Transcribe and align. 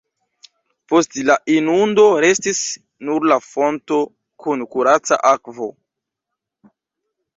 Post 0.93 1.17
la 1.29 1.33
inundo 1.55 2.05
restis 2.25 2.61
nur 3.09 3.27
la 3.33 3.37
fonto 3.51 4.01
kun 4.47 4.65
kuraca 4.73 5.21
akvo. 5.37 5.69